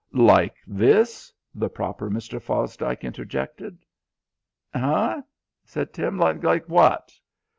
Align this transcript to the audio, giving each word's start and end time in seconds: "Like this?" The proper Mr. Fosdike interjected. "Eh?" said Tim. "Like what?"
"Like 0.13 0.55
this?" 0.65 1.31
The 1.53 1.69
proper 1.69 2.09
Mr. 2.09 2.41
Fosdike 2.41 3.01
interjected. 3.03 3.85
"Eh?" 4.73 5.21
said 5.63 5.93
Tim. 5.93 6.17
"Like 6.17 6.65
what?" 6.65 7.13